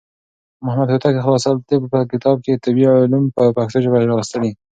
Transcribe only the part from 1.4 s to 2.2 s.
الطب په